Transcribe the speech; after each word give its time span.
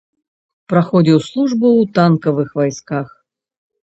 Праходзіў 0.71 1.19
службу 1.29 1.67
ў 1.71 1.83
танкавых 1.97 2.49
войсках. 2.61 3.13